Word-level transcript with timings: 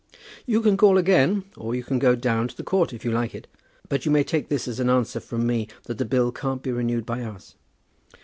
"You 0.47 0.61
can 0.63 0.77
call 0.77 0.97
again, 0.97 1.43
or 1.55 1.75
you 1.75 1.83
can 1.83 1.99
go 1.99 2.15
down 2.15 2.47
to 2.47 2.57
the 2.57 2.63
court 2.63 2.91
if 2.91 3.05
you 3.05 3.11
like 3.11 3.35
it. 3.35 3.45
But 3.87 4.03
you 4.03 4.11
may 4.11 4.23
take 4.23 4.49
this 4.49 4.67
as 4.67 4.79
an 4.79 4.89
answer 4.89 5.19
from 5.19 5.45
me 5.45 5.67
that 5.83 5.99
the 5.99 6.05
bill 6.05 6.31
can't 6.31 6.63
be 6.63 6.71
renewed 6.71 7.05
by 7.05 7.21
us." 7.21 7.53